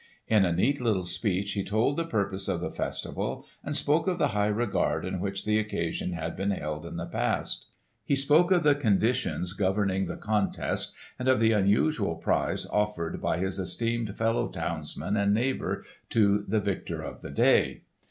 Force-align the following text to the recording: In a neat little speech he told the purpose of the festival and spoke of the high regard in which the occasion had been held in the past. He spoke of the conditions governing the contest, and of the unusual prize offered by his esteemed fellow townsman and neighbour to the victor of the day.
In 0.27 0.45
a 0.45 0.51
neat 0.51 0.81
little 0.81 1.03
speech 1.05 1.51
he 1.51 1.63
told 1.63 1.95
the 1.95 2.03
purpose 2.05 2.47
of 2.47 2.59
the 2.59 2.71
festival 2.71 3.45
and 3.63 3.75
spoke 3.75 4.07
of 4.07 4.17
the 4.17 4.29
high 4.29 4.47
regard 4.47 5.05
in 5.05 5.19
which 5.19 5.45
the 5.45 5.59
occasion 5.59 6.13
had 6.13 6.35
been 6.35 6.49
held 6.49 6.87
in 6.87 6.95
the 6.97 7.05
past. 7.05 7.67
He 8.03 8.15
spoke 8.15 8.49
of 8.49 8.63
the 8.63 8.73
conditions 8.73 9.53
governing 9.53 10.07
the 10.07 10.17
contest, 10.17 10.93
and 11.19 11.27
of 11.27 11.39
the 11.39 11.51
unusual 11.51 12.15
prize 12.15 12.65
offered 12.71 13.21
by 13.21 13.37
his 13.37 13.59
esteemed 13.59 14.17
fellow 14.17 14.47
townsman 14.47 15.15
and 15.15 15.35
neighbour 15.35 15.83
to 16.09 16.45
the 16.47 16.59
victor 16.59 17.03
of 17.03 17.21
the 17.21 17.29
day. 17.29 17.83